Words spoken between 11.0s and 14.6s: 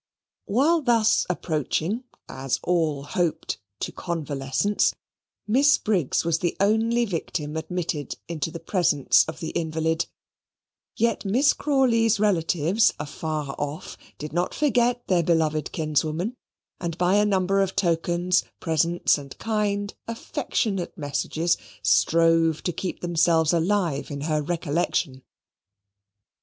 Miss Crawley's relatives afar off did not